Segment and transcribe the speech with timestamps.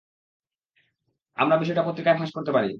[1.37, 2.69] আমরা বিষয়টা পত্রিকায় ফাঁস করতে পারি।